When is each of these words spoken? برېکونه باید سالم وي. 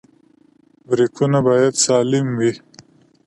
برېکونه 0.87 1.39
باید 1.47 1.73
سالم 1.83 2.27
وي. 2.39 2.53